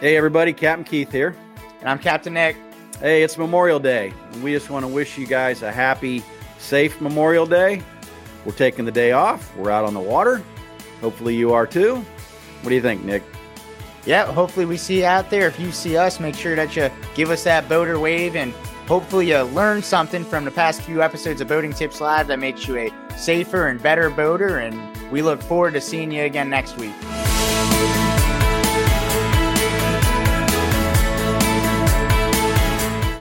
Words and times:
Hey, 0.00 0.16
everybody, 0.16 0.54
Captain 0.54 0.82
Keith 0.82 1.12
here. 1.12 1.36
And 1.80 1.88
I'm 1.90 1.98
Captain 1.98 2.32
Nick. 2.32 2.56
Hey, 3.00 3.22
it's 3.22 3.36
Memorial 3.36 3.78
Day. 3.78 4.14
We 4.42 4.50
just 4.50 4.70
want 4.70 4.82
to 4.84 4.88
wish 4.88 5.18
you 5.18 5.26
guys 5.26 5.60
a 5.60 5.70
happy, 5.70 6.24
safe 6.56 7.02
Memorial 7.02 7.44
Day. 7.44 7.82
We're 8.46 8.52
taking 8.52 8.86
the 8.86 8.92
day 8.92 9.12
off. 9.12 9.54
We're 9.58 9.70
out 9.70 9.84
on 9.84 9.92
the 9.92 10.00
water. 10.00 10.42
Hopefully, 11.02 11.36
you 11.36 11.52
are 11.52 11.66
too. 11.66 11.96
What 11.96 12.70
do 12.70 12.74
you 12.74 12.80
think, 12.80 13.04
Nick? 13.04 13.22
Yeah, 14.06 14.24
hopefully, 14.32 14.64
we 14.64 14.78
see 14.78 15.00
you 15.00 15.04
out 15.04 15.28
there. 15.28 15.46
If 15.46 15.60
you 15.60 15.70
see 15.70 15.98
us, 15.98 16.18
make 16.18 16.34
sure 16.34 16.56
that 16.56 16.74
you 16.74 16.90
give 17.14 17.28
us 17.28 17.44
that 17.44 17.68
boater 17.68 18.00
wave 18.00 18.36
and 18.36 18.54
hopefully, 18.88 19.28
you 19.28 19.42
learn 19.42 19.82
something 19.82 20.24
from 20.24 20.46
the 20.46 20.50
past 20.50 20.80
few 20.80 21.02
episodes 21.02 21.42
of 21.42 21.48
Boating 21.48 21.74
Tips 21.74 22.00
Live 22.00 22.26
that 22.28 22.38
makes 22.38 22.66
you 22.66 22.78
a 22.78 22.90
safer 23.18 23.66
and 23.66 23.82
better 23.82 24.08
boater. 24.08 24.60
And 24.60 25.10
we 25.12 25.20
look 25.20 25.42
forward 25.42 25.74
to 25.74 25.80
seeing 25.82 26.10
you 26.10 26.22
again 26.22 26.48
next 26.48 26.78
week. 26.78 26.94